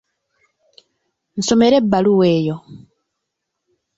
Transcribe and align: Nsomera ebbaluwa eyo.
Nsomera 1.37 1.75
ebbaluwa 1.81 2.25
eyo. 2.37 2.57